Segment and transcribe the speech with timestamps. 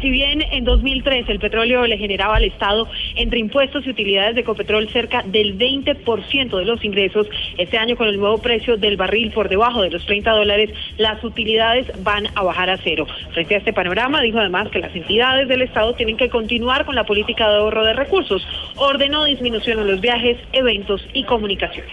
[0.00, 4.40] Si bien en 2003 el petróleo le generaba al Estado entre impuestos y utilidades de
[4.40, 9.32] Ecopetrol cerca del 20% de los ingresos, este año con el nuevo precio del barril
[9.32, 13.06] por debajo de los 30 dólares, las utilidades van a bajar a cero.
[13.34, 16.94] Frente a este panorama, dijo además que las entidades del Estado tienen que continuar con
[16.94, 18.42] la política de ahorro de recursos.
[18.76, 21.92] Ordenó disminución en los viajes, eventos y comunicaciones.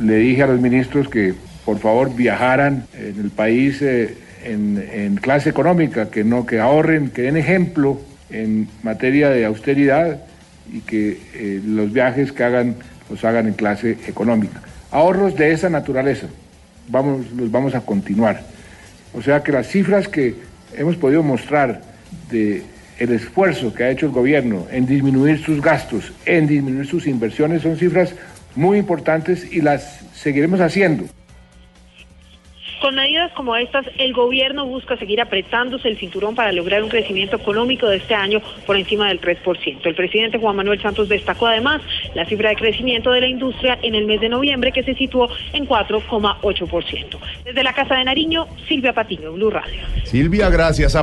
[0.00, 1.34] Le dije a los ministros que
[1.64, 3.82] por favor viajaran en el país.
[3.82, 8.00] Eh, en, clase económica, que no, que ahorren, que den ejemplo
[8.30, 10.22] en materia de austeridad
[10.72, 12.76] y que eh, los viajes que hagan
[13.10, 14.62] los hagan en clase económica.
[14.90, 16.28] Ahorros de esa naturaleza,
[16.88, 18.42] vamos, los vamos a continuar.
[19.12, 20.36] O sea que las cifras que
[20.76, 21.82] hemos podido mostrar
[22.30, 22.62] de
[22.98, 27.62] el esfuerzo que ha hecho el gobierno en disminuir sus gastos, en disminuir sus inversiones,
[27.62, 28.14] son cifras
[28.54, 31.04] muy importantes y las seguiremos haciendo.
[32.80, 37.36] Con medidas como estas, el gobierno busca seguir apretándose el cinturón para lograr un crecimiento
[37.36, 39.80] económico de este año por encima del 3%.
[39.84, 41.82] El presidente Juan Manuel Santos destacó además
[42.14, 45.28] la cifra de crecimiento de la industria en el mes de noviembre que se situó
[45.52, 47.18] en 4,8%.
[47.44, 49.80] Desde la Casa de Nariño, Silvia Patiño, Blue Radio.
[50.04, 50.96] Silvia, gracias.